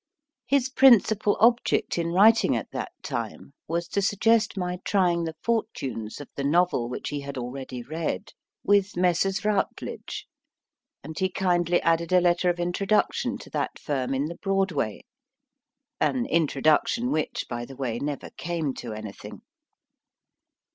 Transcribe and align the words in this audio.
His 0.47 0.67
principal 0.67 1.37
object 1.39 1.99
in 1.99 2.07
writing 2.11 2.55
at 2.55 2.71
that 2.71 2.91
time 3.03 3.53
was 3.67 3.87
to 3.89 4.01
suggest 4.01 4.57
my 4.57 4.79
trying 4.83 5.25
the 5.25 5.35
fortunes 5.43 6.19
of 6.19 6.27
THE 6.35 6.41
DRAWING 6.41 6.47
ROOM 6.53 6.53
the 6.53 6.57
novel, 6.57 6.89
which 6.89 7.09
he 7.09 7.21
had 7.21 7.37
already 7.37 7.83
read, 7.83 8.33
with 8.63 8.97
Messrs. 8.97 9.45
Routledge, 9.45 10.25
and 11.03 11.19
he 11.19 11.29
kindly 11.29 11.79
added 11.83 12.11
a 12.11 12.19
letter 12.19 12.49
of 12.49 12.59
introduction 12.59 13.37
to 13.37 13.51
that 13.51 13.77
firm 13.77 14.15
in 14.15 14.25
the 14.25 14.39
Broadway 14.41 15.05
an 15.99 16.25
introduction 16.25 17.11
which, 17.11 17.45
by 17.47 17.63
the 17.63 17.75
way, 17.75 17.99
never 17.99 18.31
came 18.31 18.73
to 18.73 18.93
anything. 18.93 19.43